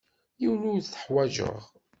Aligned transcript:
Yiwen 0.41 0.67
ur 0.73 0.79
t-ḥwajeɣ. 0.83 1.59